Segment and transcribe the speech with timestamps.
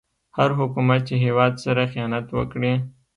[0.37, 2.73] هر حکومت چې هيواد سره خيانت وکړي